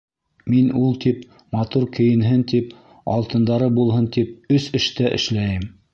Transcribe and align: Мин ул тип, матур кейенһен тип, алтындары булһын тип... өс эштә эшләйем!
Мин 0.51 0.69
ул 0.83 0.95
тип, 1.03 1.19
матур 1.57 1.85
кейенһен 1.97 2.45
тип, 2.53 2.73
алтындары 3.17 3.69
булһын 3.77 4.09
тип... 4.17 4.33
өс 4.59 4.67
эштә 4.81 5.13
эшләйем! 5.21 5.75